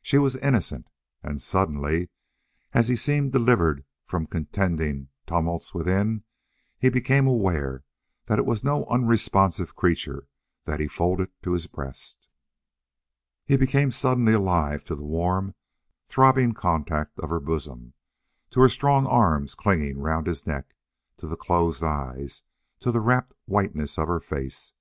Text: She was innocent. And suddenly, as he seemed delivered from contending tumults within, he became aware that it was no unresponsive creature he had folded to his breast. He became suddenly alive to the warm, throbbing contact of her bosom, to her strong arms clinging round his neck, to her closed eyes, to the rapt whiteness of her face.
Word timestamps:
She 0.00 0.16
was 0.16 0.36
innocent. 0.36 0.86
And 1.24 1.42
suddenly, 1.42 2.08
as 2.72 2.86
he 2.86 2.94
seemed 2.94 3.32
delivered 3.32 3.84
from 4.06 4.28
contending 4.28 5.08
tumults 5.26 5.74
within, 5.74 6.22
he 6.78 6.88
became 6.88 7.26
aware 7.26 7.82
that 8.26 8.38
it 8.38 8.46
was 8.46 8.62
no 8.62 8.86
unresponsive 8.86 9.74
creature 9.74 10.28
he 10.66 10.70
had 10.70 10.90
folded 10.92 11.32
to 11.42 11.50
his 11.50 11.66
breast. 11.66 12.28
He 13.44 13.56
became 13.56 13.90
suddenly 13.90 14.34
alive 14.34 14.84
to 14.84 14.94
the 14.94 15.02
warm, 15.02 15.56
throbbing 16.06 16.54
contact 16.54 17.18
of 17.18 17.30
her 17.30 17.40
bosom, 17.40 17.94
to 18.50 18.60
her 18.60 18.68
strong 18.68 19.04
arms 19.08 19.56
clinging 19.56 19.98
round 19.98 20.28
his 20.28 20.46
neck, 20.46 20.76
to 21.16 21.26
her 21.26 21.34
closed 21.36 21.82
eyes, 21.82 22.44
to 22.78 22.92
the 22.92 23.00
rapt 23.00 23.34
whiteness 23.46 23.98
of 23.98 24.06
her 24.06 24.20
face. 24.20 24.74